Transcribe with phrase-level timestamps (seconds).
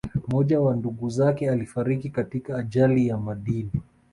[0.27, 3.71] Mmoja wa ndugu zake alifariki katika ajali ya madini